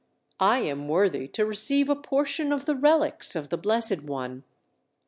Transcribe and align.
I 0.39 0.61
am 0.61 0.87
worthy 0.87 1.27
to 1.27 1.45
receive 1.45 1.87
a 1.87 1.95
portion 1.95 2.51
of 2.51 2.65
the 2.65 2.75
relics 2.75 3.35
of 3.35 3.49
the 3.49 3.57
Blessed 3.57 4.01
One. 4.01 4.43